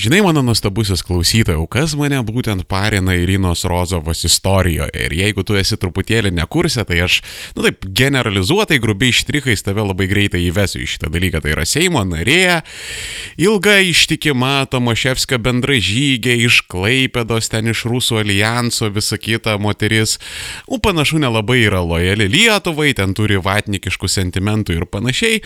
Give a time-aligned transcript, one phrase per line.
[0.00, 4.94] Žinai, mano nuostabusis klausytojau, kas mane būtent parina Irinos Rozovos istorijoje.
[4.96, 7.18] Ir jeigu tu esi truputėlį nekursė, tai aš,
[7.52, 11.42] nu taip, generalizuotai, grubiai štrichais tave labai greitai įvesiu į šitą dalyką.
[11.44, 12.62] Tai yra Seimo narė,
[13.36, 20.16] ilga ištikima Tomaševska bendražygė iš Klaipėdos, ten iš Rusų alijanso, visa kita moteris.
[20.64, 25.44] U, panašu, nelabai yra lojali Lietuvai, ten turi vatnikiškų sentimentų ir panašiai.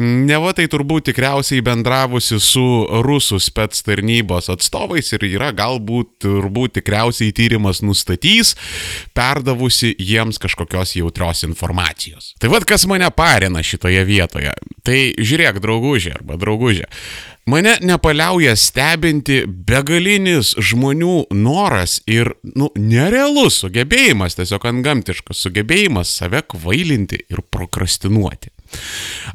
[0.00, 2.66] Neva tai turbūt tikriausiai bendravusi su
[3.04, 8.54] rusų spets tarnybos atstovais ir yra galbūt, turbūt tikriausiai tyrimas nustatys,
[9.16, 12.32] perdavusi jiems kažkokios jautrios informacijos.
[12.40, 14.54] Tai vad kas mane parina šitoje vietoje.
[14.86, 16.86] Tai žiūrėk, draugužė arba draugužė.
[17.50, 27.24] Mane nepaliauja stebinti begalinis žmonių noras ir, nu, nerealus sugebėjimas, tiesiog antgamtiškas sugebėjimas save kvailinti
[27.32, 28.52] ir prokrastinuoti.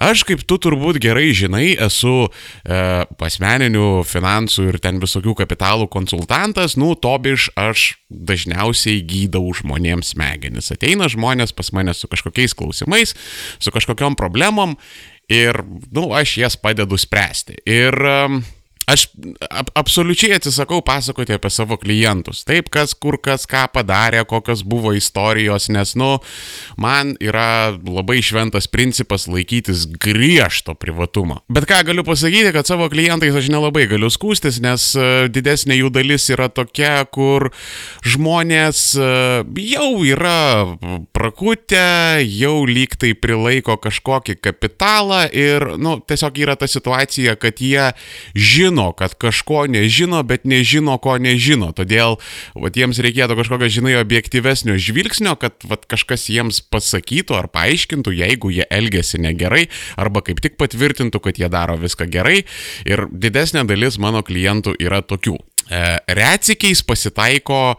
[0.02, 2.80] Aš, kaip tu turbūt gerai žinai, esu e,
[3.27, 10.71] asmeninių finansų ir ten visokių kapitalų konsultantas, nu, tobiš aš dažniausiai gydau žmonėms smegenis.
[10.76, 13.15] Ateina žmonės pas mane su kažkokiais klausimais,
[13.60, 14.76] su kažkokiam problemom
[15.32, 15.63] ir,
[15.95, 17.60] nu, aš jas padedu spręsti.
[17.65, 18.20] Ir e,
[18.86, 19.08] Aš
[19.50, 22.44] ap absoliučiai atsisakau pasakoti apie savo klientus.
[22.46, 26.20] Taip, kas kur kas ką padarė, kokios buvo istorijos, nes, nu,
[26.82, 31.40] man yra labai šventas principas laikytis griežto privatumo.
[31.50, 35.90] Bet ką galiu pasakyti, kad savo klientais aš nelabai galiu skūstis, nes e, didesnė jų
[35.96, 37.50] dalis yra tokia, kur
[38.06, 39.10] žmonės e,
[39.66, 40.78] jau yra
[41.16, 47.90] prakutę, jau lyg tai prilaiko kažkokį kapitalą ir, nu, tiesiog yra ta situacija, kad jie
[48.36, 51.71] žino, žino, kad kažko nežino, bet nežino, ko nežino.
[51.71, 52.18] Todėl
[52.55, 58.51] vat, jiems reikėtų kažkokio, žinai, objektyvesnio žvilgsnio, kad vat, kažkas jiems pasakytų ar paaiškintų, jeigu
[58.51, 62.43] jie elgesi negerai, arba kaip tik patvirtintų, kad jie daro viską gerai.
[62.85, 65.38] Ir didesnė dalis mano klientų yra tokių.
[65.72, 67.78] E, Retsikiais pasitaiko,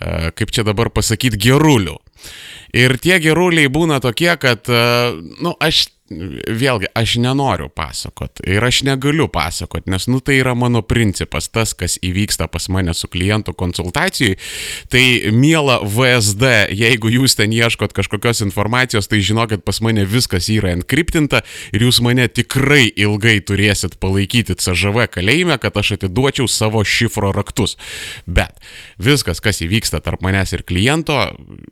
[0.00, 1.98] e, kaip čia dabar pasakyti, gerulių.
[2.74, 8.64] Ir tie geruliai būna tokie, kad, na, e, nu, aš vėlgi, aš nenoriu pasakot ir
[8.64, 13.08] aš negaliu pasakot, nes, nu, tai yra mano principas, tas, kas įvyksta pas mane su
[13.08, 14.36] klientų konsultacijai.
[14.92, 20.74] Tai miela VSD, jeigu jūs ten ieškot kažkokios informacijos, tai žinokit, pas mane viskas yra
[20.76, 21.40] enkriptinta
[21.72, 27.78] ir jūs mane tikrai ilgai turėsit palaikyti CŽV kalėjime, kad aš atiduočiau savo šifro raktus.
[28.28, 28.60] Bet
[29.00, 31.16] viskas, kas įvyksta tarp manęs ir kliento,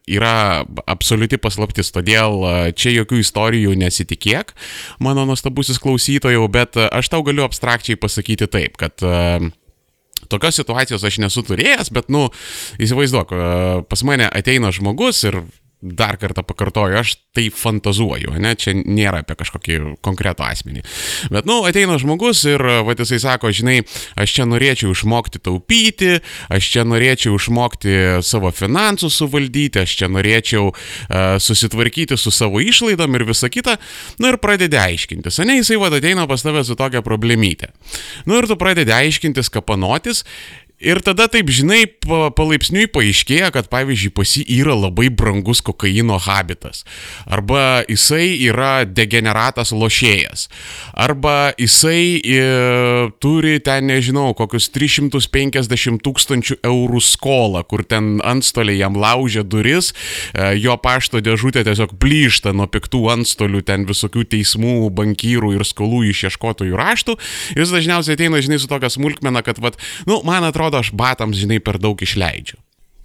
[0.08, 4.54] yra absoliuti paslaptis, todėl čia jokių istorijų nesitikėjau kiek,
[5.02, 9.50] mano nuostabusis klausytojų, bet e, aš tau galiu abstrakčiai pasakyti taip, kad uh,
[10.32, 12.28] tokios situacijos aš nesu turėjęs, bet, nu,
[12.82, 13.50] įsivaizduok, e,
[13.88, 15.42] pas mane ateina žmogus ir
[15.82, 20.82] dar kartą pakartoju, aš tai fantazuoju, ne, čia nėra apie kažkokį konkretų asmenį.
[21.34, 23.80] Bet, nu, ateina žmogus ir, va, jisai sako, žinai,
[24.20, 26.20] aš čia norėčiau išmokti taupyti,
[26.52, 30.76] aš čia norėčiau išmokti savo finansus suvaldyti, aš čia norėčiau uh,
[31.42, 33.78] susitvarkyti su savo išlaidom ir visa kita,
[34.22, 37.72] nu ir pradedi aiškintis, ne, jisai va ateina pas tave su tokia problemytė.
[38.30, 40.22] Nu ir tu pradedi aiškintis, kapanotis
[40.82, 41.84] Ir tada taip, žinai,
[42.34, 46.82] palaipsniui paaiškėja, kad pavyzdžiui pas jį yra labai brangus kokaino habitas.
[47.22, 50.48] Arba jisai yra degeneratas lošėjas.
[50.98, 52.40] Arba jisai e,
[53.22, 59.92] turi ten, nežinau, kokius 350 tūkstančių eurų skolą, kur ten antstoliai jam laužia duris,
[60.34, 66.02] e, jo pašto dėžutė tiesiog plyšta nuo piktų antstolių, ten visokių teismų, bankyrų ir skolų
[66.10, 67.18] išieškotojų raštų.
[67.54, 69.78] Jis dažniausiai ateina, žinai, su tokia smulkmena, kad, vat,
[70.10, 72.58] nu, man atrodo, atrodo, aš batams, žinai, per daug išleidžiu.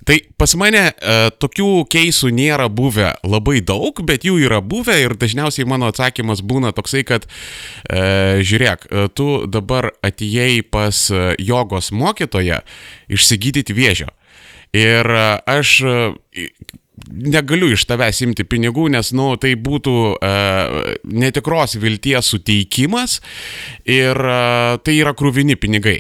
[0.07, 5.17] Tai pas mane e, tokių keisų nėra buvę labai daug, bet jų yra buvę ir
[5.19, 11.91] dažniausiai mano atsakymas būna toksai, kad e, žiūrėk, e, tu dabar atėjai pas e, jogos
[11.91, 12.61] mokytoją
[13.11, 14.13] išsigydyti vėžio.
[14.71, 15.81] Ir e, aš
[17.07, 20.33] negaliu iš tavęs imti pinigų, nes, nu, tai būtų e,
[21.19, 23.19] netikros vilties suteikimas
[23.83, 25.99] ir e, tai yra krūvini pinigai.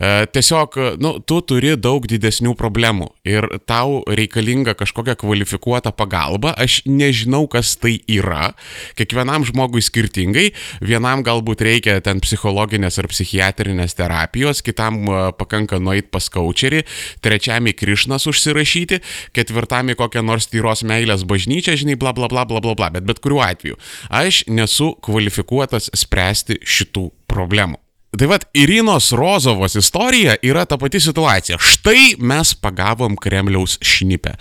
[0.00, 6.54] E, tiesiog, nu, tu turi daug didesnių problemų ir tau reikalinga kažkokia kvalifikuota pagalba.
[6.56, 8.54] Aš nežinau, kas tai yra.
[8.96, 10.46] Kiekvienam žmogui skirtingai.
[10.80, 16.86] Vienam galbūt reikia ten psichologinės ar psichiatrinės terapijos, kitam e, pakanka nueit pas kaučerį,
[17.20, 19.02] trečiam į Krišnas užsirašyti,
[19.36, 22.88] ketvirtam į kokią nors tyros meilės bažnyčią, žinai, bla bla bla bla bla bla.
[22.96, 23.76] Bet bet kuriuo atveju
[24.08, 27.89] aš nesu kvalifikuotas spręsti šitų problemų.
[28.18, 31.58] Tai vad, Irinos Rozovos istorija yra ta pati situacija.
[31.62, 34.32] Štai mes pagavom Kremliaus šnipę.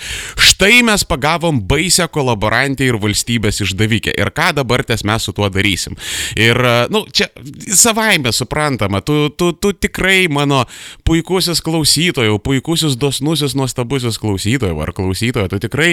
[0.42, 4.16] Štai mes pagavom baisę kolaborantę ir valstybės išdavikę.
[4.18, 6.00] Ir ką dabar ties mes su tuo darysim.
[6.34, 7.28] Ir, na, nu, čia
[7.70, 10.64] savaime suprantama, tu, tu, tu tikrai mano
[11.06, 15.92] puikusis klausytojų, puikusis dosnusis, nuostabusis klausytojų ar klausytojų, tu tikrai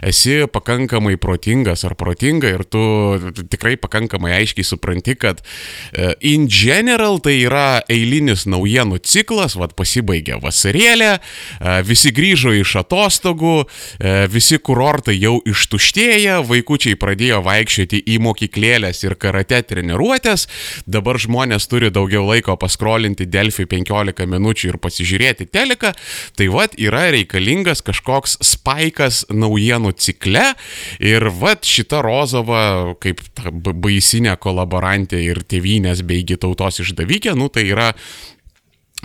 [0.00, 2.82] esi pakankamai protingas ar protinga ir tu
[3.52, 9.74] tikrai pakankamai aiškiai supranti, kad uh, in general vėl tai yra eilinis naujienų ciklas, vad
[9.74, 13.66] pasibaigė vasarėlė, e, visi grįžo iš atostogų,
[14.00, 20.48] e, visi kurortai jau ištuštėję, vaikučiai pradėjo vaikščioti į mokyklėlės ir karate treniruotės,
[20.86, 25.94] dabar žmonės turi daugiau laiko paskrolinti Delfį 15 minučių ir pasižiūrėti teleką,
[26.36, 30.54] tai vad yra reikalingas kažkoks spaikas naujienų cikle
[31.00, 33.20] ir vad šita Rozova kaip
[33.74, 37.94] baisinė kolaborantė ir tėvynės beigi tautos išdavė išdavikė, nu tai yra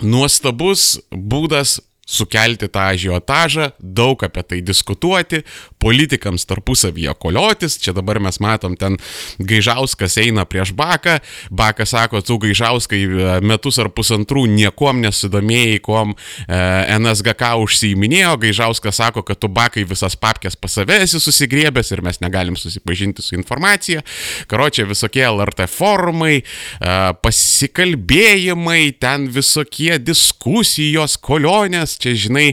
[0.02, 5.44] nuostabus būdas sukelti tą ažiotažą, daug apie tai diskutuoti,
[5.84, 7.76] politikams tarpusavyje koliotis.
[7.82, 8.96] Čia dabar mes matom, ten
[9.38, 11.18] Gaižauskas eina prieš Baką,
[11.52, 16.60] Bakas sako, tu Gaižauskai e, metus ar pusantrų niekom nesidomėjai, kuom e,
[16.96, 22.20] NSGK užsiiminėjo, Gaižauskas sako, kad tu Bakai visas papkės pas save esi susigriebęs ir mes
[22.24, 24.04] negalim susipažinti su informacija.
[24.48, 32.46] Karočią visokie LRT forumai, e, pasikalbėjimai, ten visokie diskusijos, kolonės, čia žinai,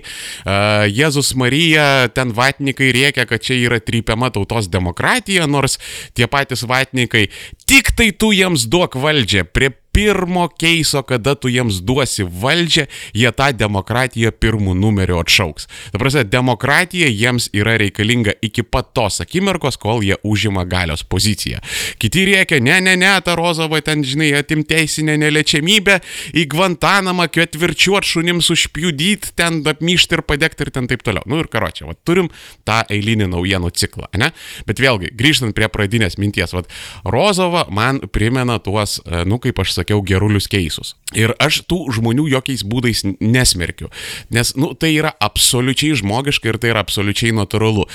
[0.92, 5.78] Jėzus Marija, ten vatnikai rėkia, kad čia yra trypiama tautos demokratija, nors
[6.18, 7.28] tie patys vatnikai,
[7.68, 12.86] tik tai tu jiems duok valdžią, prie pirmo keiso, kada tu jiems duosi valdžią,
[13.18, 15.68] jie tą demokratiją pirmų numerių atšauks.
[15.94, 21.60] Dabar, demokratija jiems yra reikalinga iki pat tos akimirkos, kol jie užima galios poziciją.
[22.00, 26.00] Kiti rėkia, ne, ne, ne, ta Rozova ten, žinai, atim teisinę neliečiamybę,
[26.38, 31.26] į Gvantanamą ketvirčiuot šunims užpjudyti, ten apmyšti ir padegti ir ten taip toliau.
[31.28, 32.32] Nu ir karočią, va, turim
[32.68, 34.32] tą eilinį naujienų ciklą, ne?
[34.68, 36.64] Bet vėlgi, grįžtant prie pradinės minties, va,
[37.04, 40.96] Rozova man primena tuos, e, nu kaip aš sakiau, sakiau, gerulius keisus.
[41.18, 43.92] Ir aš tų žmonių jokiais būdais nesmerkiu,
[44.34, 47.88] nes, nu, tai yra absoliučiai žmogiška ir tai yra absoliučiai natūralu.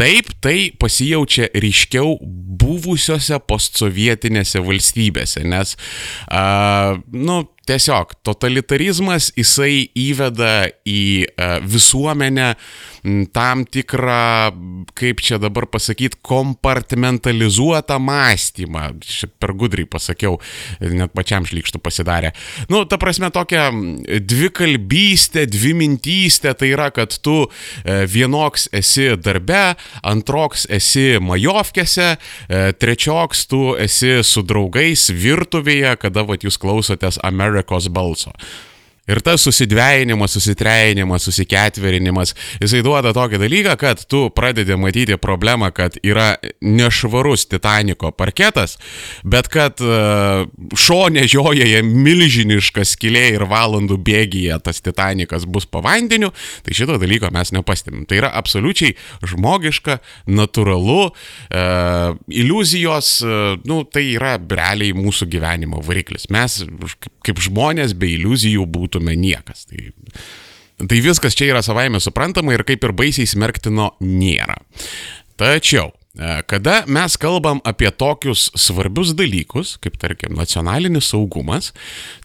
[0.00, 2.18] Taip, tai pasijaučia ryškiau
[2.64, 5.76] buvusiose postsovietinėse valstybėse, nes,
[6.28, 12.50] uh, nu, Tiesiog totalitarizmas jisai įveda į e, visuomenę
[13.32, 14.52] tam tikrą,
[14.96, 18.86] kaip čia dabar pasakyti, kompartimentalizuotą mąstymą.
[19.04, 20.38] Čia per gudriai pasakiau,
[20.80, 22.32] net pačiam šlikštų pasidarė.
[22.72, 23.68] Nu, ta prasme, tokia
[24.24, 32.12] dvi kalbystė, dvi mintystė, tai yra, kad tu e, vienoks esi darbe, antroks esi majovkėse,
[32.14, 38.32] e, trečioks tu esi su draugais virtuvėje, kada vat, jūs klausotės Amerikos balso.
[39.04, 45.98] Ir tas susidvėjinimas, susitrejinimas, susiketverinimas, jisai duoda tokį dalyką, kad tu pradedi matyti problemą, kad
[46.00, 46.30] yra
[46.64, 48.78] nešvarus Titaniko parketas,
[49.28, 56.32] bet kad uh, šonė žiojoje milžiniška skilė ir valandų bėgyje tas Titanikas bus po vandeniu,
[56.64, 58.06] tai šito dalyko mes nepastebim.
[58.08, 59.98] Tai yra absoliučiai žmogiška,
[60.32, 66.30] natūralu, uh, iliuzijos, uh, nu, tai yra realiai mūsų gyvenimo variklis.
[66.32, 66.62] Mes
[67.24, 69.66] kaip žmonės be iliuzijų būtų būtume niekas.
[69.66, 69.92] Tai,
[70.88, 74.56] tai viskas čia yra savaime suprantama ir kaip ir baisiai smerktino nėra.
[75.36, 81.72] Tačiau e, Kada mes kalbam apie tokius svarbius dalykus, kaip tarkim nacionalinis saugumas,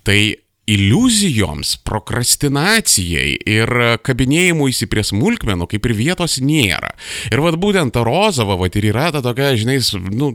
[0.03, 0.37] tai
[0.69, 3.71] iliuzijoms, prokrastinacijai ir
[4.05, 6.91] kabinėjimuisi prie smulkmenų kaip ir vietos nėra.
[7.31, 9.79] Ir vad būtent ta Rozova, vad ir yra ta tokia, žinai,
[10.13, 10.31] nu,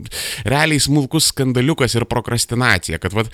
[0.47, 3.31] realiai smulkus skandaliukas ir prokrastinacija, kad vad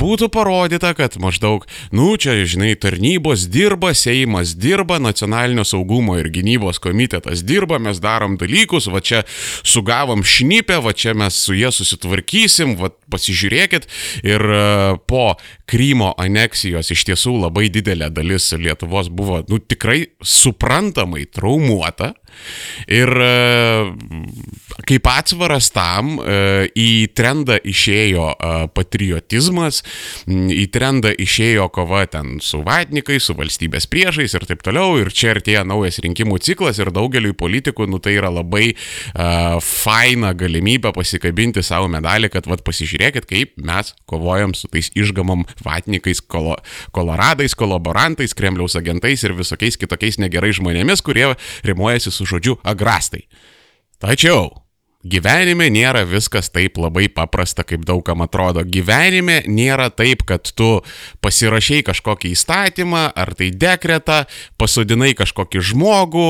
[0.00, 6.80] būtų parodyta, kad maždaug, nu, čia, žinai, tarnybos dirba, Seimas dirba, nacionalinio saugumo ir gynybos
[6.82, 9.24] komitetas dirba, mes darom dalykus, va čia
[9.66, 13.88] sugavom šnipę, va čia mes su jie susitvarkysim, va pasižiūrėkit
[14.26, 14.44] ir
[15.10, 15.34] po
[15.70, 22.14] Krymo aneksijos iš tiesų labai didelė dalis Lietuvos buvo, nu, tikrai suprantamai traumuota.
[22.90, 23.30] Ir e,
[24.88, 29.82] kaip atsvaras tam e, į trendą išėjo e, patriotizmas,
[30.30, 34.98] į trendą išėjo kova ten su vatnikai, su valstybės priešais ir taip toliau.
[35.00, 40.32] Ir čia artėja naujas rinkimų ciklas ir daugeliui politikų, nu tai yra labai uh, faina
[40.36, 46.56] galimybė pasikabinti savo medalį, kad vad pasižiūrėkit, kaip mes kovojam su tais išgamom vatnikais, kolo,
[46.96, 51.32] koloradais, kolaborantais, Kremliaus agentais ir visokiais kitokiais negerai žmonėmis, kurie
[51.66, 53.28] rimuojasi su žodžiu agrastai.
[54.00, 54.59] Tačiau
[55.00, 58.60] gyvenime nėra viskas taip labai paprasta, kaip daugam atrodo.
[58.68, 60.82] Gyvenime nėra taip, kad tu
[61.24, 64.24] pasirašiai kažkokį įstatymą ar tai dekretą,
[64.60, 66.26] pasodinai kažkokį žmogų,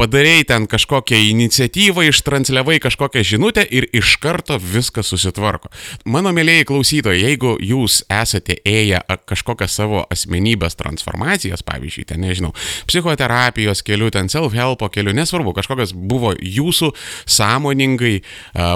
[0.00, 5.68] padarėjai ten kažkokią iniciatyvą, ištransliavai kažkokią žinutę ir iš karto viskas susitvarko.
[6.08, 12.54] Mano mėlyjei klausytojai, jeigu jūs esate ėję kažkokią savo asmenybės transformacijas, pavyzdžiui, ten nežinau,
[12.88, 16.94] psichoterapijos keliu, ten self-helpo keliu, nesvarbu, kažkokios buvo jūsų
[17.28, 18.22] sąmonės, sąmoningai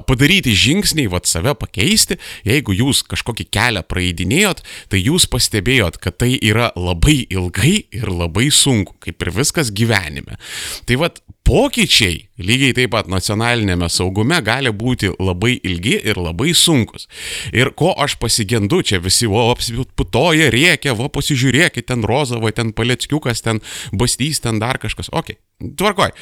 [0.07, 6.35] padaryti žingsniai, vad save pakeisti, jeigu jūs kažkokį kelią praeidinėjot, tai jūs pastebėjot, kad tai
[6.43, 10.39] yra labai ilgai ir labai sunku, kaip ir viskas gyvenime.
[10.87, 17.09] Tai vad pokyčiai lygiai taip pat nacionalinėme saugume gali būti labai ilgi ir labai sunkus.
[17.53, 23.43] Ir ko aš pasigendu, čia visi, o apsiputoja, rėkia, o pasižiūrėkit, ten rozavo, ten paleckiukas,
[23.43, 23.63] ten
[23.93, 25.11] bastys, ten dar kažkas.
[25.13, 25.35] Ok,
[25.79, 26.15] tvarkoj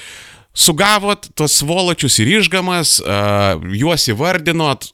[0.55, 2.99] sugavot tos svoločius ir išgamas,
[3.77, 4.91] juos įvardinot,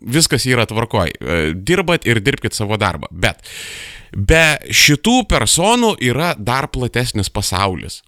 [0.00, 1.16] viskas yra tvarkoj.
[1.54, 3.10] Dirbat ir dirbkite savo darbą.
[3.10, 3.42] Bet
[4.10, 8.00] be šitų personų yra dar platesnis pasaulis.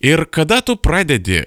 [0.00, 1.42] Ir kada tu pradedi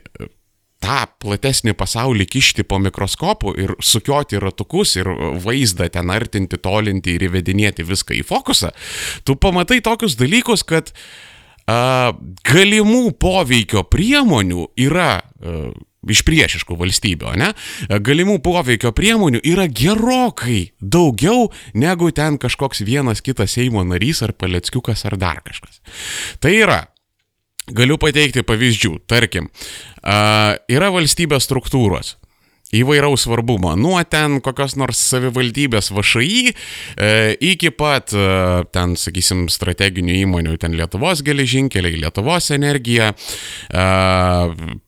[0.83, 5.07] tą platesnį pasaulį kišti po mikroskopu ir sukioti ratukus ir
[5.39, 8.73] vaizdą ten artinti, tolinti ir įvedinėti viską į fokusą,
[9.23, 11.05] tu pamatai tokius dalykus, kad uh,
[11.67, 15.21] galimų poveikio priemonių yra
[16.11, 17.51] iš priešiškų valstybių, ne?
[18.03, 21.47] Galimų poveikio priemonių yra gerokai daugiau
[21.79, 25.79] negu ten kažkoks vienas kitas Seimo narys ar paleckiukas ar dar kažkas.
[26.43, 26.81] Tai yra,
[27.71, 29.47] galiu pateikti pavyzdžių, tarkim,
[30.03, 32.17] yra valstybės struktūros,
[32.73, 36.53] įvairaus svarbumo, nuo ten kokios nors savivaldybės VŠI e,
[37.53, 38.25] iki pat e,
[38.73, 43.85] ten, sakysim, strateginių įmonių, ten Lietuvos geležinkeliai, Lietuvos energija, e,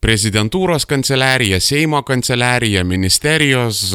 [0.04, 3.86] prezidentūros kanceliarija, Seimo kanceliarija, ministerijos,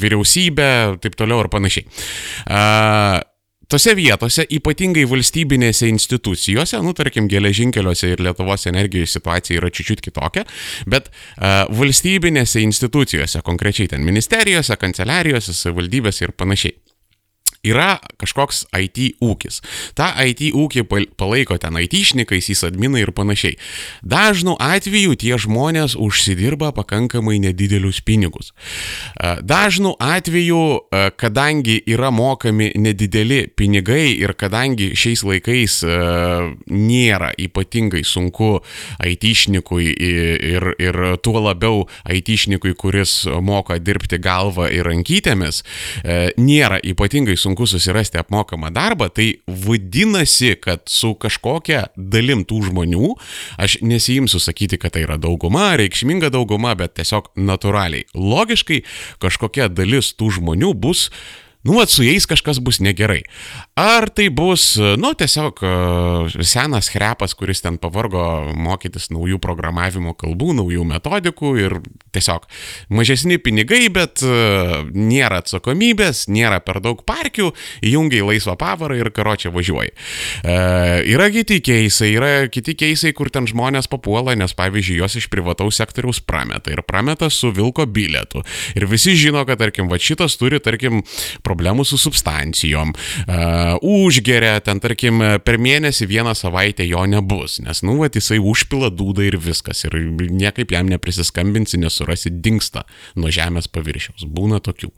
[0.00, 0.70] vyriausybė,
[1.02, 3.34] taip toliau ir panašiai.
[3.66, 10.44] Tose vietose, ypatingai valstybinėse institucijose, nu, tarkim, geležinkeliuose ir Lietuvos energijos situacija yra čiūčiut kitokia,
[10.86, 16.78] bet uh, valstybinėse institucijose, konkrečiai ten ministerijose, kanceliarijose, savivaldybėse ir panašiai
[17.66, 19.60] yra kažkoks IT ūkis.
[19.98, 20.86] Ta IT ūkį
[21.18, 23.56] palaiko ten IT šnikais, įsadminai ir panašiai.
[24.06, 28.52] Dažnu atveju tie žmonės užsidirba pakankamai nedidelius pinigus.
[29.16, 30.62] Dažnu atveju,
[31.16, 35.80] kadangi yra mokami nedideli pinigai ir kadangi šiais laikais
[36.70, 38.60] nėra ypatingai sunku
[39.06, 45.62] IT šnikui ir, ir tuo labiau IT šnikui, kuris moka dirbti galvą ir rankytėmis,
[46.36, 53.14] nėra ypatingai sunku sunku susirasti apmokamą darbą, tai vadinasi, kad su kažkokia dalim tų žmonių,
[53.58, 58.04] aš nesijimsiu sakyti, kad tai yra dauguma, reikšminga dauguma, bet tiesiog natūraliai.
[58.14, 58.82] Logiškai
[59.18, 61.10] kažkokia dalis tų žmonių bus
[61.66, 63.24] nu, at su jais kažkas bus negerai.
[63.76, 65.70] Ar tai bus, nu, tiesiog e,
[66.46, 68.22] senas krepas, kuris ten pavargo
[68.54, 71.76] mokytis naujų programavimo kalbų, naujų metodikų ir
[72.14, 72.46] tiesiog
[72.94, 74.30] mažesni pinigai, bet e,
[74.94, 77.50] nėra atsakomybės, nėra per daug parkių,
[77.84, 79.92] įjungiai laisvą pavarą ir karočią važiuoji.
[79.92, 80.56] E,
[81.12, 85.82] yra kiti keisai, yra kiti keisai, kur ten žmonės papuola, nes pavyzdžiui, juos iš privataus
[85.82, 88.46] sektoriaus prameta ir prameta su vilko bilietu.
[88.78, 91.02] Ir visi žino, kad, tarkim, va šitas turi, tarkim,
[91.42, 97.82] problemą problemų su substancijom, uh, užgeria, ten tarkim per mėnesį vieną savaitę jo nebus, nes,
[97.86, 102.84] nu, va, jisai užpila dūdą ir viskas, ir niekaip jam neprisiskambinsi, nesurasi, dinksta
[103.16, 104.28] nuo žemės paviršiaus.
[104.28, 104.92] Būna tokių.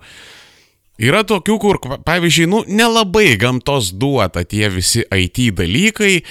[0.99, 6.25] Yra tokių, kur, pavyzdžiui, nu, nelabai gamtos duota tie visi IT dalykai,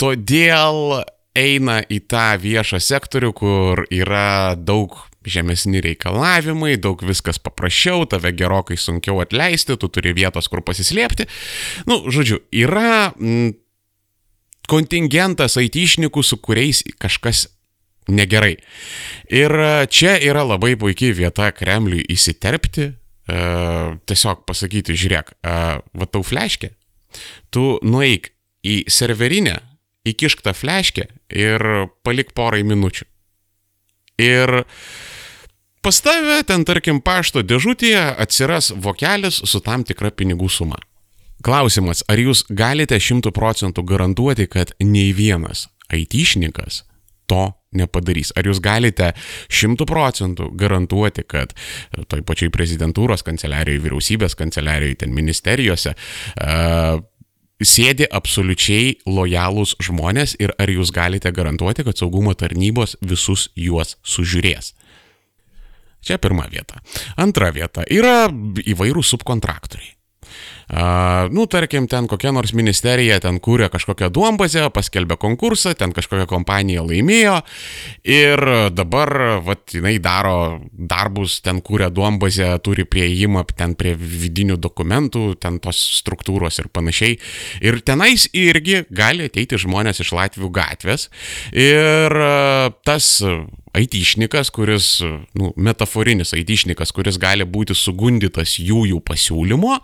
[0.00, 1.04] todėl
[1.38, 4.96] eina į tą viešą sektorių, kur yra daug
[5.26, 11.28] žemesni reikalavimai, daug viskas paprasčiau, tave gerokai sunkiau atleisti, tu turi vietos, kur pasislėpti.
[11.90, 13.52] Nu, žodžiu, yra m,
[14.70, 17.48] kontingentas aitišnikų, su kuriais kažkas
[18.10, 18.56] negerai.
[19.30, 19.54] Ir
[19.92, 23.40] čia yra labai puikiai vieta Kremliui įsiterpti, e,
[24.08, 26.72] tiesiog pasakyti, žiūrėk, e, va tau fleškė,
[27.52, 28.32] tu nueik
[28.66, 29.58] į serverinę,
[30.08, 31.64] įkišk tą fleškę ir
[32.06, 33.06] palik porai minučių.
[34.20, 34.62] Ir
[35.80, 40.80] pas tave ten, tarkim, pašto dėžutėje atsiras vokelis su tam tikra pinigų suma.
[41.40, 46.82] Klausimas, ar jūs galite šimtų procentų garantuoti, kad nei vienas aitišnikas
[47.30, 47.46] to
[47.76, 48.32] nepadarys.
[48.36, 49.12] Ar jūs galite
[49.48, 51.54] šimtų procentų garantuoti, kad
[52.10, 57.00] toj pačiai prezidentūros kanceliarijoje, vyriausybės kanceliarijoje, ten ministerijose uh,
[57.60, 64.74] sėdi absoliučiai lojalūs žmonės ir ar jūs galite garantuoti, kad saugumo tarnybos visus juos sužiūrės.
[66.00, 66.80] Čia pirma vieta.
[67.20, 69.99] Antra vieta yra įvairūs subkontraktoriai.
[71.30, 76.84] Nu, tarkim, ten kokia nors ministerija ten kūrė kažkokią duombazę, paskelbė konkursą, ten kažkokia kompanija
[76.86, 77.40] laimėjo
[78.06, 79.14] ir dabar,
[79.46, 85.80] vat, jinai daro darbus, ten kūrė duombazę, turi prieimą ten prie vidinių dokumentų, ten tos
[85.98, 87.18] struktūros ir panašiai.
[87.66, 91.08] Ir tenais irgi gali ateiti žmonės iš Latvijų gatvės
[91.50, 92.14] ir
[92.86, 93.10] tas
[93.80, 94.88] aitišnikas, kuris,
[95.36, 99.78] nu, metaforinis aitišnikas, kuris gali būti sugundytas jų jų pasiūlymo,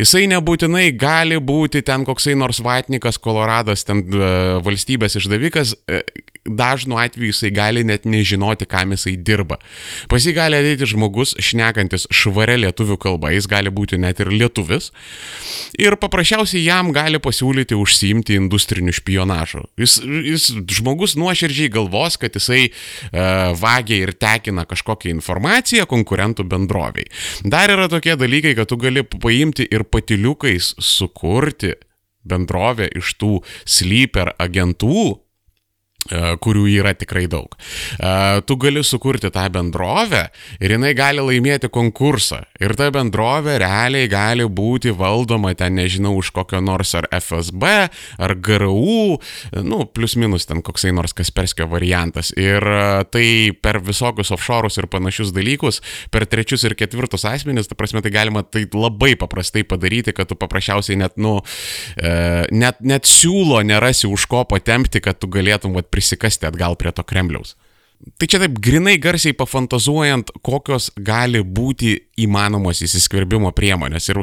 [0.00, 4.30] jisai nebūtinai gali būti ten koksai nors vatnikas, Koloradas, ten e,
[4.64, 6.02] valstybės išdavikas, e,
[6.46, 9.58] dažnu atveju jisai gali net nežinoti, kam jisai dirba.
[10.10, 14.92] Pas jį gali ateiti žmogus, šnekantis švarę lietuvių kalbą, jis gali būti net ir lietuvis,
[15.80, 19.64] ir paprasčiausiai jam gali pasiūlyti užsiimti industriniu špionažu.
[19.80, 22.66] Jis, jis žmogus nuoširdžiai galvos, kad jisai
[23.12, 23.25] E,
[23.60, 27.08] vagia ir tekina kažkokią informaciją konkurentų bendroviai.
[27.44, 31.74] Dar yra tokie dalykai, kad tu gali paimti ir patiliukais sukurti
[32.26, 33.32] bendrovę iš tų
[33.64, 35.25] sleeper agentų,
[36.42, 37.54] kurių yra tikrai daug.
[37.98, 40.26] E, tu gali sukurti tą bendrovę
[40.60, 42.42] ir jinai gali laimėti konkursą.
[42.62, 47.72] Ir ta bendrovė realiai gali būti valdoma ten, nežinau, už kokio nors ar FSB,
[48.22, 49.18] ar GRU,
[49.66, 52.32] nu, plus minus ten koksai nors Kasperskio variantas.
[52.36, 53.26] Ir e, tai
[53.62, 55.82] per visokius offshore'us ir panašius dalykus,
[56.14, 60.38] per trečius ir ketvirtus asmenis, ta prasme, tai galima tai labai paprastai padaryti, kad tu
[60.38, 61.38] paprasčiausiai net, nu,
[62.52, 67.06] net, net siūlo nerasi už ko patempti, kad tu galėtum, vat, prisikasti atgal prie to
[67.06, 67.56] Kremliaus.
[68.20, 74.10] Tai čia taip grinai garsiai pafantazuojant, kokios gali būti įmanomos įsiskverbimo priemonės.
[74.12, 74.20] Ir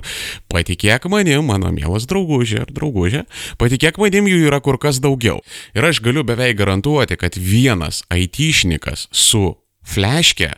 [0.53, 3.25] patikėk manim, mano mielas draugužė ar draugužė,
[3.57, 5.41] patikėk manim jų yra kur kas daugiau.
[5.73, 9.47] Ir aš galiu beveik garantuoti, kad vienas aitišnikas su
[9.83, 10.53] fleške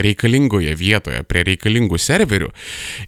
[0.00, 2.48] reikalingoje vietoje, prie reikalingų serverių,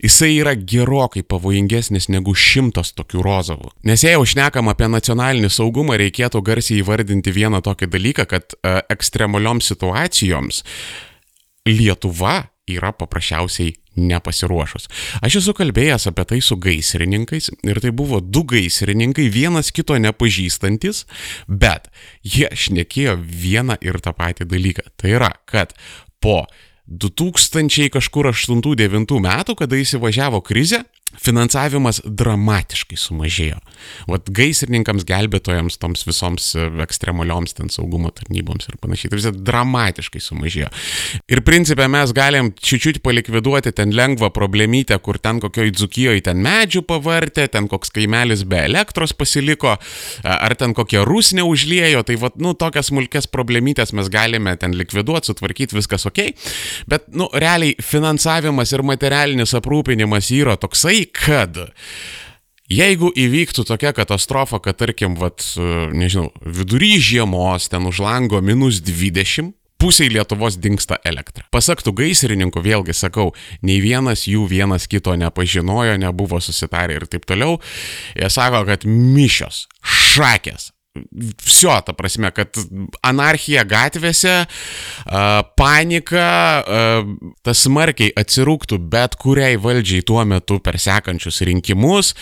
[0.04, 3.72] jisai yra gerokai pavojingesnis negu šimtas tokių rozovų.
[3.88, 8.76] Nes jei jau šnekam apie nacionalinį saugumą, reikėtų garsiai įvardinti vieną tokį dalyką, kad e,
[8.92, 10.64] ekstremalioms situacijoms
[11.64, 14.88] Lietuva yra paprasčiausiai nepasiruošus.
[15.24, 21.04] Aš esu kalbėjęs apie tai su gaisrininkais ir tai buvo du gaisrininkai, vienas kito nepažįstantis,
[21.48, 21.88] bet
[22.24, 24.88] jie šnekėjo vieną ir tą patį dalyką.
[25.00, 25.76] Tai yra, kad
[26.20, 26.44] po
[26.86, 30.84] 2000 kažkur 8-9 metų, kada įsivažiavo krizė,
[31.20, 33.58] finansavimas dramatiškai sumažėjo.
[34.10, 39.12] Vat gaisrininkams, gelbėtojams, toms visoms e, ekstremalioms ten saugumo tarnyboms ir panašiai.
[39.12, 40.70] Tai visai dramatiškai sumažėjo.
[41.32, 46.84] Ir principė mes galim čiūčiut palikviduoti ten lengvą problemytę, kur ten kokioj dzukijoje ten medžių
[46.88, 49.76] pavartė, ten koks kaimelis be elektros pasiliko,
[50.24, 52.04] ar ten kokie rusnė užliejo.
[52.08, 56.22] Tai vat, nu, tokias smulkės problemytės mes galime ten likviduoti, sutvarkyti, viskas ok.
[56.90, 61.66] Bet, nu, realiai finansavimas ir materialinis aprūpinimas yra toksai, kad
[62.72, 65.44] Jeigu įvyktų tokia katastrofa, kad tarkim, vat,
[65.92, 71.44] nežinau, vidury žiemos ten už lango minus 20, pusiai Lietuvos dinksta elektra.
[71.52, 77.58] Pasaktų gaisrininkų, vėlgi sakau, nei vienas jų vienas kito nepažinojo, nebuvo susitarę ir taip toliau.
[78.16, 82.54] Jie sako, kad mišios, šakės, Vsio, ta prasme, kad
[83.02, 84.34] anarchija gatvėse,
[85.58, 86.28] panika,
[87.42, 92.12] tas smarkiai atsirūktų bet kuriai valdžiai tuo metu per sekančius rinkimus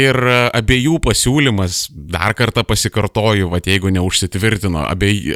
[0.00, 0.16] ir
[0.56, 5.34] abiejų pasiūlymas, dar kartą pasikartoju, va jeigu neužsitvirtino, abiej,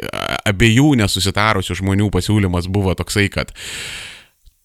[0.49, 3.53] abiejų nesusitarusių žmonių pasiūlymas buvo toksai, kad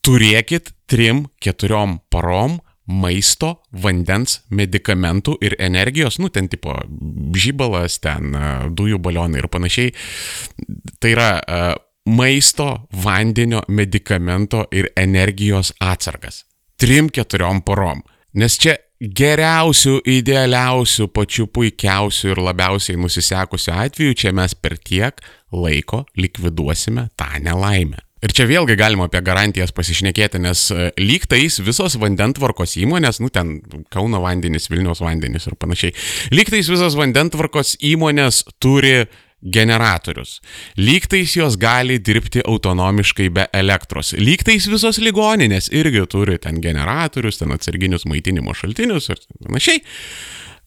[0.09, 6.77] turėkit trim, keturiom parom maisto, vandens, medikamentų ir energijos, nu ten tipo
[7.37, 8.35] žybalas, ten
[8.77, 9.95] dujų balionai ir panašiai.
[11.01, 11.31] Tai yra
[12.05, 16.45] maisto, vandenio, medikamento ir energijos atsargas.
[16.77, 18.03] Trim keturiom porom.
[18.35, 25.21] Nes čia geriausių, idealiausių, pačių puikiausių ir labiausiai nusisekusių atvejų čia mes per tiek
[25.55, 28.01] laiko likviduosime tą nelaimę.
[28.25, 33.29] Ir čia vėlgi galima apie garantijas pasišnekėti, nes e, lyg tais visos vandentvarkos įmonės, nu
[33.33, 33.59] ten
[33.93, 35.93] Kauno vandenys, Vilniaus vandenys ir panašiai,
[36.33, 39.05] lyg tais visos vandentvarkos įmonės turi
[39.45, 40.39] generatorius.
[40.81, 44.15] Lygtais jos gali dirbti autonomiškai be elektros.
[44.17, 49.83] Lygtais visos ligoninės irgi turi ten generatorius, ten atsarginius maitinimo šaltinius ir panašiai.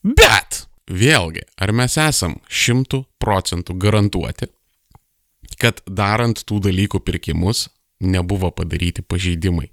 [0.06, 4.52] Bet, vėlgi, ar mes esam šimtų procentų garantuoti,
[5.60, 7.66] kad darant tų dalykų pirkimus
[8.00, 9.68] nebuvo padaryti pažeidimai.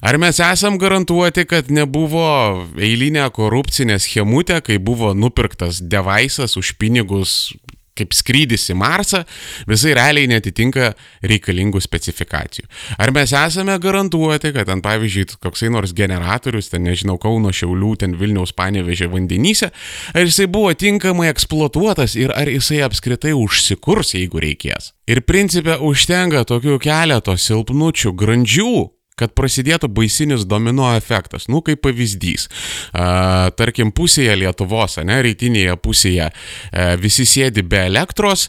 [0.00, 7.52] Ar mes esam garantuoti, kad nebuvo eilinė korupcinė schemutė, kai buvo nupirktas devaisas už pinigus
[7.98, 9.24] kaip skrydis į Marsą,
[9.68, 10.92] visai realiai netitinka
[11.26, 12.68] reikalingų specifikacijų.
[12.98, 18.16] Ar mes esame garantuoti, kad ten, pavyzdžiui, koksai nors generatorius, ten nežinau, Kauno Šiaulių, ten
[18.18, 19.70] Vilniaus panevežė vandenyse,
[20.14, 24.92] ar jisai buvo tinkamai eksploatuotas ir ar jisai apskritai užsikurs, jeigu reikės.
[25.08, 28.74] Ir principė užtenka tokių keleto silpnučių, grandžių,
[29.18, 31.48] kad prasidėtų baisinis domino efektas.
[31.50, 32.48] Nu, kaip pavyzdys.
[32.92, 38.48] A, tarkim, pusėje Lietuvos, ne, rytinėje pusėje a, visi sėdi be elektros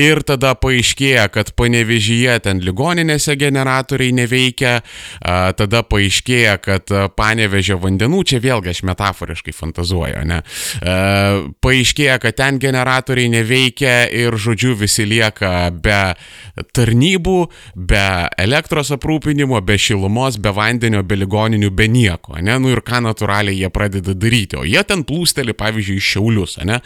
[0.00, 4.78] ir tada paaiškėja, kad panevežyje ten ligoninėse generatoriai neveikia,
[5.56, 10.40] tada paaiškėja, kad panevežė vandenų, čia vėlgi aš metaforiškai fantazuoju, ne,
[11.64, 16.00] paaiškėja, kad ten generatoriai neveikia ir, žodžiu, visi lieka be
[16.76, 17.38] tarnybų,
[17.76, 18.04] be
[18.40, 23.62] elektros aprūpinimo, be šilumos, be vandenio, be ligoninių, be nieko, ne, nu ir ką natūraliai
[23.62, 26.82] jie pradeda daryti, o jie ten plūsteli, pavyzdžiui, šiaulius, ne,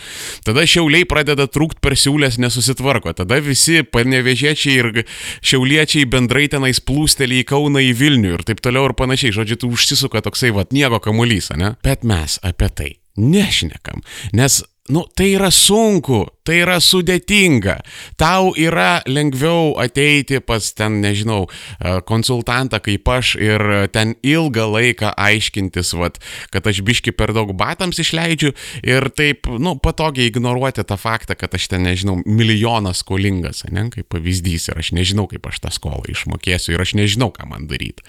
[0.46, 3.12] tada šiauliai pradeda trūkti per siūlės nesusitvarko tvarko.
[3.16, 5.04] Tada visi panevežiečiai ir
[5.42, 9.32] šiauliečiai bendrai tenais plūsteli į Kauną, į Vilnių ir taip toliau ir panašiai.
[9.32, 11.74] Žodžiu, tu užsisuka toksai vad nieko kamuolys, ne?
[11.82, 17.76] Bet mes apie tai nešnekam, nes Nu, tai yra sunku, tai yra sudėtinga.
[18.18, 23.62] Tau yra lengviau ateiti pas ten, nežinau, e, konsultantą kaip aš ir
[23.94, 26.18] ten ilgą laiką aiškintis, vat,
[26.50, 28.50] kad aš biški per daug batams išleidžiu
[28.82, 34.10] ir taip, nu, patogiai ignoruoti tą faktą, kad aš ten, nežinau, milijonas skolingas, ne, kaip
[34.10, 38.02] pavyzdys ir aš nežinau, kaip aš tą skolą išmokėsiu ir aš nežinau, ką man daryti.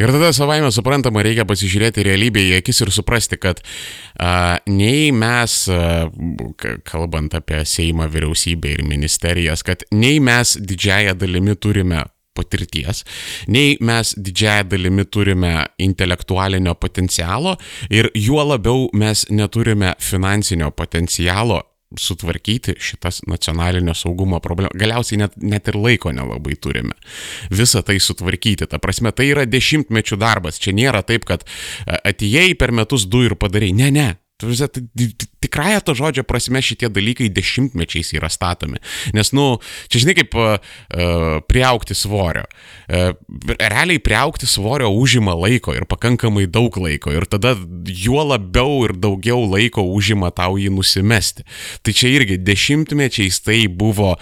[0.00, 3.58] Ir tada savaime suprantama reikia pasižiūrėti realybėje į akis ir suprasti, kad
[4.16, 6.06] a, nei mes, a,
[6.88, 13.02] kalbant apie Seimą, vyriausybę ir ministerijas, kad nei mes didžiają dalimi turime patirties,
[13.52, 15.52] nei mes didžiają dalimi turime
[15.84, 17.58] intelektualinio potencialo
[17.92, 21.60] ir juo labiau mes neturime finansinio potencialo
[21.98, 24.76] sutvarkyti šitas nacionalinio saugumo problemas.
[24.78, 26.96] Galiausiai net, net ir laiko nelabai turime.
[27.50, 28.68] Visą tai sutvarkyti.
[28.70, 30.60] Ta prasme, tai yra dešimtmečių darbas.
[30.62, 31.46] Čia nėra taip, kad
[31.86, 33.72] atėjai per metus du ir padarai.
[33.76, 34.08] Ne, ne.
[35.42, 38.78] Tikrąją to žodžio prasme šitie dalykai dešimtmečiais yra statomi.
[39.16, 39.58] Nes, nu,
[39.90, 40.56] čia žinai kaip uh,
[41.50, 42.44] priaukti svorio.
[42.86, 43.12] Uh,
[43.58, 47.12] realiai priaukti svorio užima laiko ir pakankamai daug laiko.
[47.14, 51.46] Ir tada juo labiau ir daugiau laiko užima tau jį nusimesti.
[51.82, 54.14] Tai čia irgi dešimtmečiais tai buvo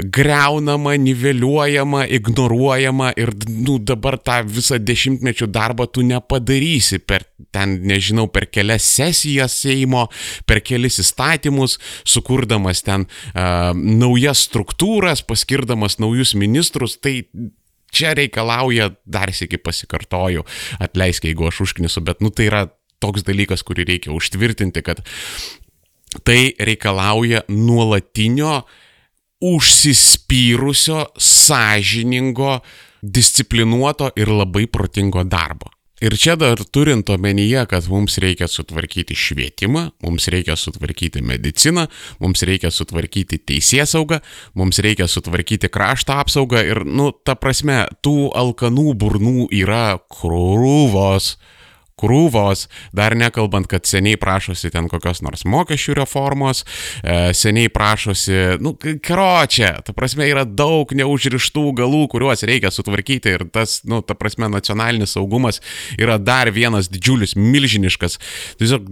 [0.00, 8.26] greunama, niveliuojama, ignoruojama ir, nu, dabar tą visą dešimtmečių darbą tu nepadarysi per ten, nežinau,
[8.32, 10.06] per kelias sesijas Seimo,
[10.48, 17.22] per kelis įstatymus, sukurdamas ten uh, naujas struktūras, paskirdamas naujus ministrus, tai
[17.94, 20.44] čia reikalauja, dar sėki pasikartoju,
[20.82, 22.64] atleisk, jeigu aš užknisu, bet nu tai yra
[23.02, 25.02] toks dalykas, kurį reikia užtvirtinti, kad
[26.26, 28.62] tai reikalauja nuolatinio,
[29.44, 32.58] užsispyrusio, sąžiningo,
[33.04, 35.73] disciplinuoto ir labai protingo darbo.
[36.04, 41.86] Ir čia dar turint omenyje, kad mums reikia sutvarkyti švietimą, mums reikia sutvarkyti mediciną,
[42.20, 44.18] mums reikia sutvarkyti teisėsaugą,
[44.60, 51.38] mums reikia sutvarkyti krašto apsaugą ir, nu, ta prasme, tų alkanų burnų yra krūvos
[52.04, 56.64] krūvos, dar nekalbant, kad seniai prašosi ten kokios nors mokesčių reformos,
[57.02, 63.46] e, seniai prašosi, nu, karočią, ta prasme, yra daug neužrištų galų, kuriuos reikia sutvarkyti ir
[63.54, 65.62] tas, nu, ta prasme, nacionalinis saugumas
[65.98, 68.20] yra dar vienas didžiulis, milžiniškas,
[68.60, 68.90] tiesiog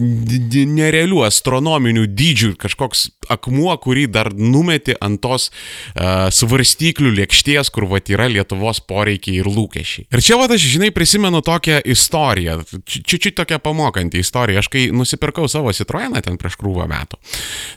[0.00, 8.00] nerealių astronominių dydžių kažkoks akmuo, kurį dar numeti ant tos uh, svarstyklių lėkšties, kur va
[8.00, 10.06] yra Lietuvos poreikiai ir lūkesčiai.
[10.08, 15.44] Ir čia va aš, žinai, prisimenu tokią istoriją, čiūčiu tokią pamokantį istoriją, aš kai nusipirkau
[15.48, 17.20] savo Citroeną ten prieš krūvą metų,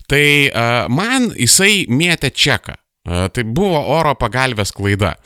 [0.08, 2.80] tai uh, man jisai mėtė čeką.
[3.06, 5.18] Uh, tai buvo oro pagalbės klaida.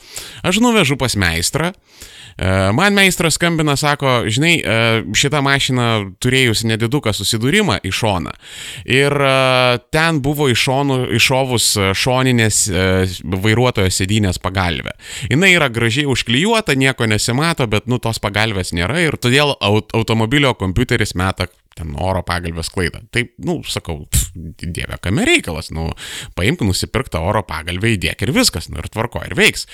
[0.44, 2.10] Aš nuvežu pas meistrą, uh,
[2.72, 4.78] man meistras skambina, sako, žinai, e,
[5.16, 5.88] šitą mašiną
[6.22, 8.32] turėjus nediduką susidūrimą į šoną.
[8.88, 9.34] Ir e,
[9.92, 11.68] ten buvo iš šonų išovus
[12.00, 12.62] šoninės
[13.44, 14.96] vairuotojo sėdynės pagalvė.
[15.30, 21.16] Jis yra gražiai užklijuota, nieko nesimato, bet nu tos pagalbės nėra ir todėl automobilio kompiuteris
[21.18, 23.02] meta ten oro pagalbės klaidą.
[23.14, 24.30] Taip, nu, sakau, pf,
[24.60, 25.88] dieve, kame reikalas, nu,
[26.38, 29.66] paimk nusipirktą oro pagalbę, įdėk ir viskas, nu, ir tvarko, ir veiks.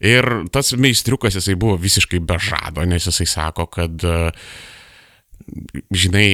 [0.00, 4.06] Ir tas meistriukas jisai buvo visiškai bežado, nes jisai sako, kad
[5.90, 6.26] žinai,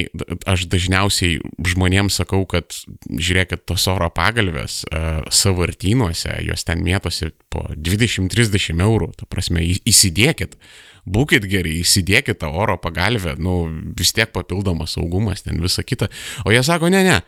[0.49, 2.75] aš dažniausiai žmonėms sakau, kad
[3.09, 10.53] žiūrėkit, tos oro pagalbės uh, savartynuose, jos ten mėtosi po 20-30 eurų, ta prasme, įsidėkit.
[10.55, 13.61] Uh, būkit geri, įsidėkit tą oro pagalbę, nu
[13.97, 16.09] vis tiek papildomas saugumas, ten visa kita.
[16.45, 17.19] O jie sako, ne, ne,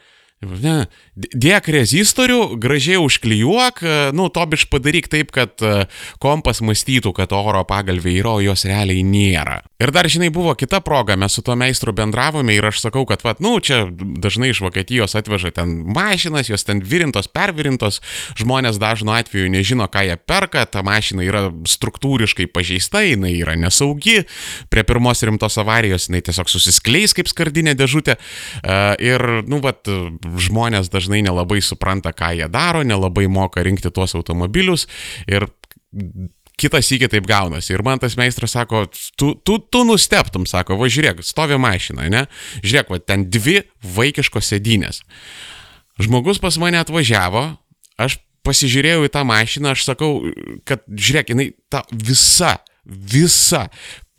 [0.41, 5.83] Ne, dėk rezistorių, gražiai užklijuok, e, nu, tobiš padaryk taip, kad e,
[6.23, 9.59] kompas mąstytų, kad oro pagalvė yra, o jos realiai nėra.
[9.81, 13.21] Ir dar, žinai, buvo kita proga, mes su to meistru bendravome ir aš sakau, kad,
[13.21, 18.01] va, nu, čia dažnai iš Vokietijos atveža ten mašinas, jos ten virintos, pervirintos,
[18.41, 24.23] žmonės dažnu atveju nežino, ką jie perka, ta mašina yra struktūriškai pažeista, jinai yra nesaugi,
[24.73, 28.17] prie pirmos rimtos avarijos jinai tiesiog susiskleis kaip skardinė dėžutė.
[28.17, 29.77] E, ir, nu, va,
[30.39, 34.87] žmonės dažnai nelabai supranta, ką jie daro, nelabai moka rinkti tuos automobilius
[35.27, 35.47] ir
[36.61, 37.73] kitas įkį taip gaunasi.
[37.73, 38.85] Ir man tas meistras sako,
[39.17, 42.25] tu, tu, tu nusteptum, sako, va žiūrėk, stovi mašina, ne?
[42.61, 43.61] Žiūrėk, va ten dvi
[43.97, 45.01] vaikiškos sėdynės.
[46.01, 47.45] Žmogus pas mane atvažiavo,
[48.01, 50.13] aš pasižiūrėjau į tą mašiną, aš sakau,
[50.67, 53.67] kad žiūrėk, jinai ta visa, visa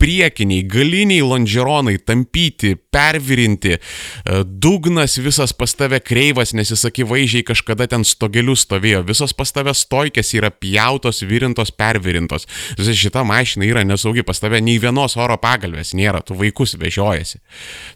[0.01, 7.87] priekiniai, galiniai lonžeronai tampyti, pervirinti, e, dugnas visas pas tave kreivas, nes jis akivaizdžiai kažkada
[7.91, 12.47] ten stogeliu stovėjo, visos pas tave stoikės yra pjautos, virintos, pervirintos.
[12.79, 17.39] Visai šita mašina yra nesaugi, pas tave nei vienos oro pagalbės nėra, tu vaikus vežiojasi.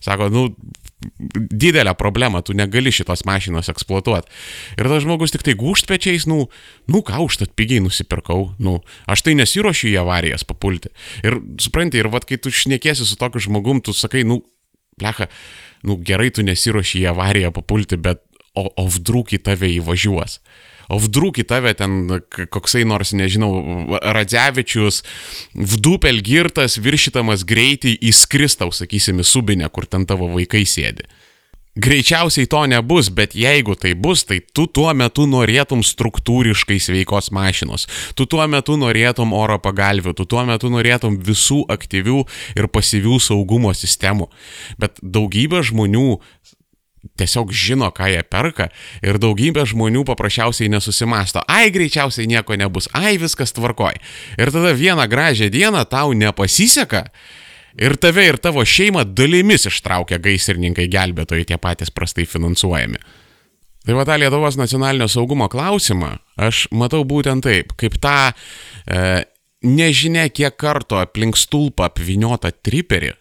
[0.03, 0.47] Sako, nu,
[1.51, 4.31] didelę problemą, tu negali šitos mašinos eksploatuoti.
[4.79, 6.47] Ir tas žmogus tik tai gūštpečiais, nu,
[6.89, 10.89] nu ką užtat pigiai nusipirkau, nu, aš tai nesiuošiu į avarijas papulti.
[11.21, 14.41] Ir supranti, ir vad kai tu šnekėsi su tokiu žmogum, tu sakai, nu,
[14.97, 15.29] plecha,
[15.85, 18.23] nu gerai tu nesiuoši į avariją papulti, bet
[18.57, 20.41] o, o vdrūk į tave įvažiuos
[20.89, 22.19] o vdrūk į tave ten
[22.53, 23.51] koksai nors, nežinau,
[24.01, 25.03] Radzevičius,
[25.55, 31.07] vdupel girtas, viršytamas greitį įskristau, sakysim, į subinę, kur ten tavo vaikai sėdi.
[31.77, 37.85] Greičiausiai to nebus, bet jeigu tai bus, tai tu tuo metu norėtum struktūriškai sveikos mašinos,
[38.17, 42.23] tu tuo metu norėtum oro pagalvių, tu tuo metu norėtum visų aktyvių
[42.57, 44.25] ir pasyvių saugumo sistemų.
[44.81, 46.17] Bet daugybė žmonių
[47.17, 48.69] tiesiog žino, ką jie perka
[49.05, 53.99] ir daugybė žmonių paprasčiausiai nesusimasto, ai greičiausiai nieko nebus, ai viskas tvarkoj.
[54.37, 57.07] Ir tada vieną gražią dieną tau nepasiseka
[57.77, 63.01] ir tave ir tavo šeimą dalimis ištraukia gaisrininkai gelbėtojai tie patys prastai finansuojami.
[63.87, 69.03] Tai va tą Lietuvos nacionalinio saugumo klausimą aš matau būtent taip, kaip tą e,
[69.63, 73.13] nežinia kiek kartų aplink stulpą apviniotą triperį,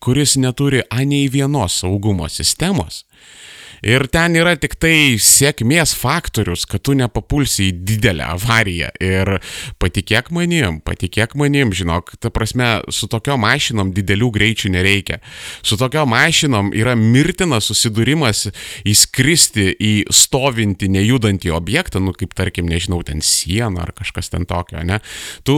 [0.00, 3.06] kuris neturi anei vienos saugumo sistemos
[3.82, 8.90] Ir ten yra tik tai sėkmės faktorius, kad tu nepapulsi į didelę avariją.
[9.04, 9.38] Ir
[9.82, 15.20] patikėk manim, patikėk manim, žinok, ta prasme, su tokio mašinom didelių greičių nereikia.
[15.62, 18.48] Su tokio mašinom yra mirtinas susidūrimas
[18.88, 24.82] įskristi į stovintį, nejudantį objektą, nu kaip tarkim, nežinau, ten sieną ar kažkas ten tokio,
[24.86, 25.00] ne?
[25.46, 25.54] Tu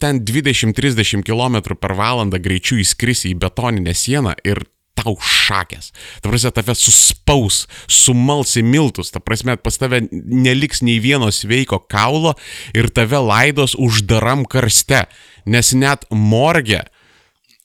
[0.00, 4.62] ten 20-30 km per valandą greičiu įskrisi į betoninę sieną ir
[4.98, 5.92] tau šakės.
[6.22, 11.82] Ta prasme, tave suspaus, sumals į miltus, ta prasme, pas tave neliks nei vieno sveiko
[11.90, 12.34] kaulo
[12.76, 15.04] ir tave laidos uždaram karste,
[15.46, 16.84] nes net morgė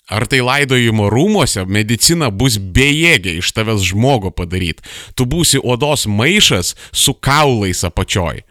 [0.09, 4.81] Ar tai laidojimo rūmose medicina bus bejėgė iš tavęs žmogo padaryti.
[5.13, 8.41] Tu būsi odos maišas su kaulais apačioj.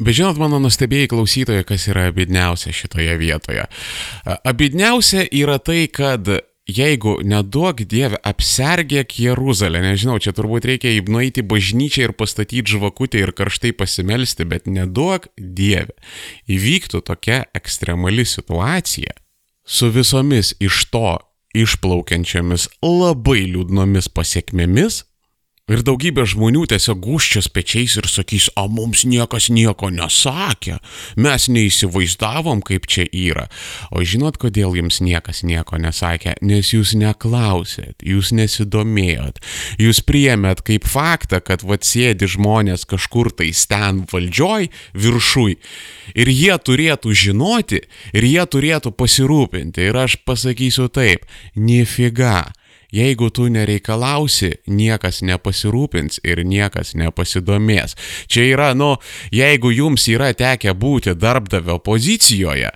[0.00, 3.64] Bet žinot, mano nustebėjai klausytoje, kas yra abidniausia šitoje vietoje.
[4.48, 6.28] Abidniausia yra tai, kad
[6.70, 13.34] jeigu neduok Dieve apsergėk Jeruzalę, nežinau, čia turbūt reikia nueiti bažnyčią ir pastatyti žvakutę ir
[13.36, 15.96] karštai pasimelsti, bet neduok Dieve,
[16.50, 19.16] įvyktų tokia ekstremali situacija
[19.64, 21.18] su visomis iš to
[21.54, 25.04] išplaukiančiamis labai liūdnomis pasiekmėmis,
[25.70, 30.80] Ir daugybė žmonių tiesiog guščios pečiais ir sakys, o mums niekas nieko nesakė,
[31.14, 33.46] mes neįsivaizdavom, kaip čia yra.
[33.94, 36.34] O žinot, kodėl jums niekas nieko nesakė?
[36.42, 39.38] Nes jūs neklausėt, jūs nesidomėjot,
[39.78, 45.58] jūs priemėt kaip faktą, kad vad sėdi žmonės kažkur tai ten valdžioj viršui
[46.18, 49.86] ir jie turėtų žinoti ir jie turėtų pasirūpinti.
[49.86, 52.50] Ir aš pasakysiu taip, nifiga
[52.94, 57.96] Jeigu tu nereikalausi, niekas nepasirūpins ir niekas nepasidomės.
[58.30, 58.96] Čia yra, nu,
[59.34, 62.72] jeigu jums yra tekę būti darbdavio pozicijoje,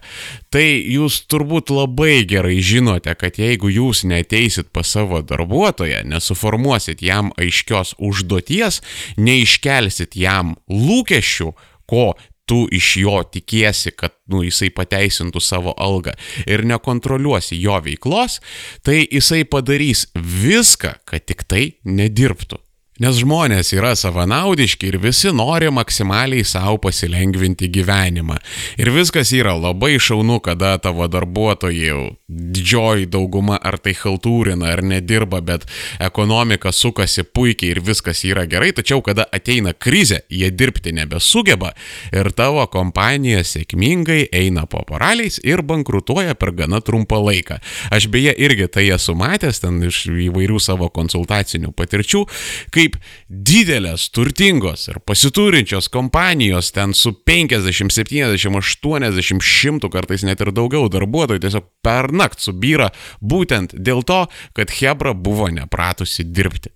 [0.55, 7.33] tai jūs turbūt labai gerai žinote, kad jeigu jūs neteisit pas savo darbuotoją, nesuformuosit jam
[7.41, 8.83] aiškios užduoties,
[9.19, 11.51] neiškelsit jam lūkesčių,
[11.91, 12.15] ko
[12.47, 16.15] tu iš jo tikiesi, kad nu, jisai pateisintų savo algą
[16.47, 18.41] ir nekontroliuosi jo veiklos,
[18.85, 22.64] tai jisai padarys viską, kad tik tai nedirbtų.
[23.03, 28.37] Nes žmonės yra savanaudiški ir visi nori maksimaliai savo pasilengvinti gyvenimą.
[28.79, 35.41] Ir viskas yra labai šaunu, kada tavo darbuotojai, didžioji dauguma ar tai haltūrina, ar nedirba,
[35.43, 35.67] bet
[35.99, 41.73] ekonomika sukasi puikiai ir viskas yra gerai, tačiau kada ateina krizė, jie dirbti nebesugeba
[42.15, 47.59] ir tavo kompanija sėkmingai eina po poraliais ir bankrutuoja per gana trumpą laiką.
[47.91, 52.25] Aš beje irgi tai esu matęs ten iš įvairių savo konsultacinių patirčių,
[52.71, 60.41] kai kaip didelės, turtingos ir pasiturinčios kompanijos ten su 50, 70, 80, 100 kartais net
[60.45, 66.73] ir daugiau darbuotojų tiesiog per nakt subyra būtent dėl to, kad Hebra buvo nepratusi dirbti.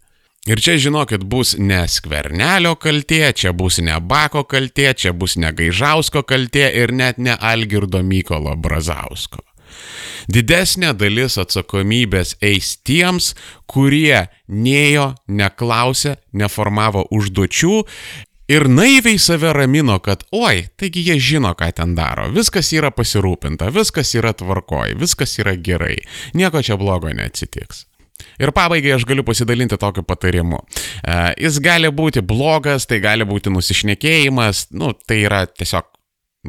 [0.48, 5.50] Ir čia žinokit, bus ne skvernelio kaltė, čia bus ne Bako kaltė, čia bus ne
[5.52, 9.42] Gaižausko kaltė ir net ne Algirdo Mykolo Brazausko.
[10.28, 13.32] Didesnė dalis atsakomybės eis tiems,
[13.70, 17.76] kurie nejo, neklausė, neformavo užduočių
[18.48, 23.68] ir naiviai save ramino, kad oi, taigi jie žino, ką ten daro, viskas yra pasirūpinta,
[23.74, 25.98] viskas yra tvarkoj, viskas yra gerai,
[26.36, 27.84] nieko čia blogo neatsitiks.
[28.38, 30.58] Ir pabaigai aš galiu pasidalinti tokiu patarimu.
[31.02, 35.86] E, jis gali būti blogas, tai gali būti nusišnekėjimas, nu, tai yra tiesiog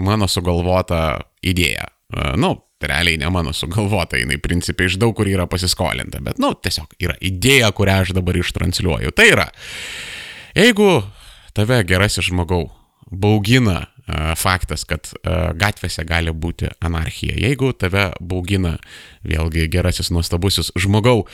[0.06, 1.90] mano sugalvota idėja.
[2.14, 2.56] E, nu,
[2.88, 7.16] realiai ne mano sugalvota, jinai principiai iš daug kur yra pasiskolinta, bet, nu, tiesiog yra
[7.20, 9.14] idėja, kurią aš dabar ištransliuoju.
[9.16, 9.48] Tai yra,
[10.58, 10.90] jeigu
[11.58, 12.70] tave gerasis žmogau
[13.10, 18.78] baugina uh, faktas, kad uh, gatvėse gali būti anarchija, jeigu tave baugina
[19.28, 21.26] vėlgi gerasis nuostabusis žmogau,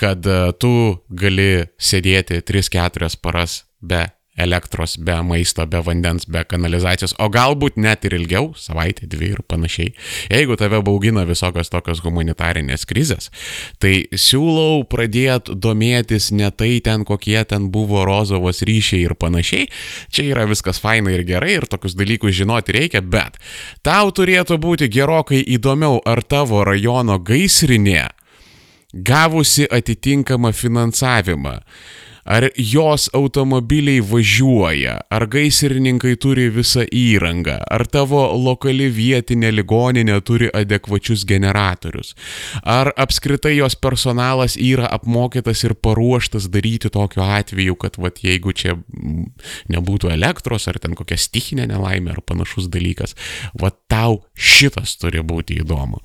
[0.00, 4.08] kad uh, tu gali sėdėti 3-4 paras be
[4.40, 9.42] elektros, be maisto, be vandens, be kanalizacijos, o galbūt net ir ilgiau, savaitę, dvi ir
[9.48, 9.92] panašiai.
[10.32, 13.30] Jeigu tave baugina visokios tokios humanitarinės krizės,
[13.82, 19.68] tai siūlau pradėti domėtis ne tai ten, kokie ten buvo rozovos ryšiai ir panašiai.
[20.10, 23.38] Čia yra viskas faina ir gerai ir tokius dalykus žinoti reikia, bet
[23.86, 28.08] tau turėtų būti gerokai įdomiau, ar tavo rajono gaisrinė
[28.92, 31.60] gavusi atitinkamą finansavimą
[32.30, 40.50] ar jos automobiliai važiuoja, ar gaisrininkai turi visą įrangą, ar tavo lokali vietinė ligoninė turi
[40.54, 42.14] adekvačius generatorius,
[42.62, 48.76] ar apskritai jos personalas yra apmokytas ir paruoštas daryti tokiu atveju, kad vat, jeigu čia
[49.72, 53.16] nebūtų elektros ar ten kokia stichinė nelaimė ar panašus dalykas,
[53.58, 56.04] va tau šitas turi būti įdomu.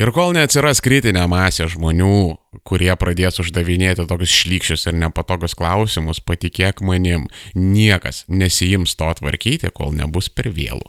[0.00, 6.80] Ir kol neatsiras kritinė masė žmonių, kurie pradės uždavinėti tokius šlykščius ir nepatogius klausimus, patikėk
[6.80, 10.88] manim, niekas nesijims to tvarkyti, kol nebus per vėlų.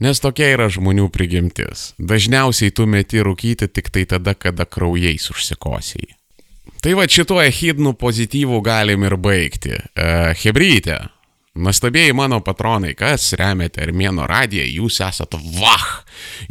[0.00, 1.90] Nes tokia yra žmonių prigimtis.
[2.00, 6.16] Dažniausiai tu meti rūkyti tik tai tada, kada kraujais užsikosiai.
[6.80, 9.76] Tai va šituo ehidnu pozityvų galim ir baigti.
[9.76, 10.08] E,
[10.40, 10.98] Hebrytė,
[11.56, 15.86] Nuostabėjai mano patronai, kas remiate Armėno radiją, jūs esate vah,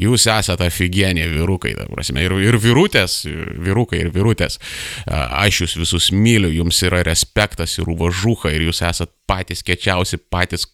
[0.02, 3.22] jūs esate aфиgieniai vyrukai, ta prasme, ir, ir vyrutės,
[3.68, 4.58] vyrukai ir vyrutės.
[5.06, 10.68] Aš jūs visus myliu, jums yra respektas ir uvažuha ir jūs esate patys kečiausi, patys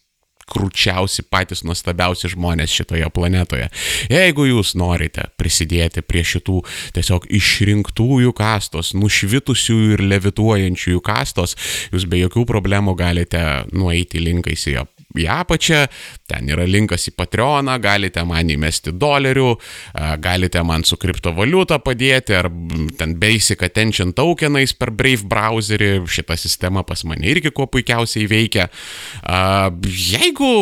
[0.52, 3.68] krūčiausi, patys nuostabiausi žmonės šitoje planetoje.
[4.12, 6.60] Jeigu jūs norite prisidėti prie šitų
[6.96, 11.56] tiesiog išrinktųjų kastos, nušvitusiųjų ir levituojančiųjų kastos,
[11.92, 14.78] jūs be jokių problemų galite nueiti linkais į
[15.18, 15.82] į apačią,
[16.30, 19.50] ten yra linkas į Patreoną, galite man įmesti dolerių,
[20.22, 22.48] galite man su kriptovaliuta padėti, ar
[22.98, 28.68] ten Basic Attention tokenais per Brave browserį, šita sistema pas mane irgi kuo puikiausiai veikia.
[29.82, 30.52] Jeigu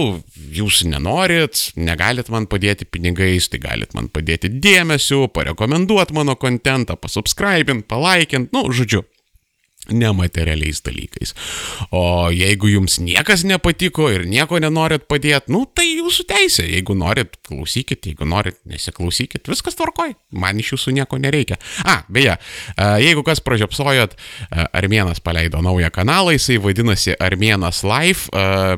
[0.50, 7.86] jūs nenorit, negalit man padėti pinigais, tai galit man padėti dėmesiu, parekomenduoti mano kontentą, pasubscribint,
[7.90, 9.04] palaikint, nu, žodžiu,
[9.92, 11.34] nematerialiais dalykais.
[11.90, 16.66] O jeigu jums niekas nepatiko ir nieko nenorit padėti, nu tai jūsų teisė.
[16.70, 20.14] Jeigu norit, klausykit, jeigu norit, nesiklausykit, viskas tvarkoj.
[20.30, 21.58] Man iš jūsų nieko nereikia.
[21.84, 22.36] A, beje,
[23.02, 24.16] jeigu kas pražiopsojot,
[24.76, 28.30] Armėnas paleido naują kanalą, jisai vadinasi Armėnas Live.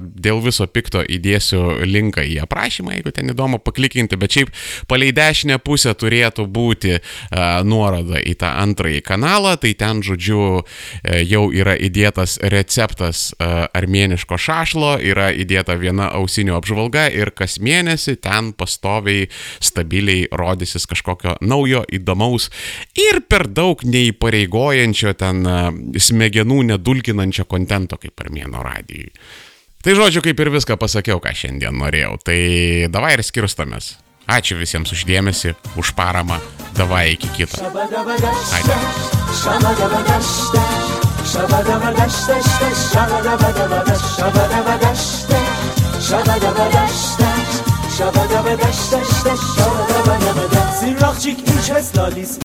[0.02, 4.52] Dėl viso pikto įdėsiu linką į aprašymą, jeigu ten įdomu paklikinti, bet šiaip
[4.90, 6.98] palei dešinę pusę turėtų būti
[7.68, 10.62] nuoroda į tą antrąjį kanalą, tai ten, žodžiu,
[11.02, 18.16] jau yra įdėtas receptas e, armėniško šašlo, yra įdėta viena ausinio apžvalga ir kas mėnesį
[18.22, 19.28] ten pastoviai,
[19.62, 22.50] stabiliai rodysis kažkokio naujo, įdomaus
[22.98, 25.58] ir per daug neįpareigojančio ten e,
[25.98, 29.10] smegenų nedulkinančio kontento kaip armėno radijui.
[29.82, 32.14] Tai žodžiu, kaip ir viską pasakiau, ką šiandien norėjau.
[32.22, 32.38] Tai
[32.94, 33.96] davai ir skirstamės.
[34.30, 36.38] Ačiū visiems uždėmesi, už paramą.
[36.76, 37.58] Davai iki kito.
[37.58, 38.76] Ačiū.
[50.80, 52.38] Sirrakçık ilçe Lalis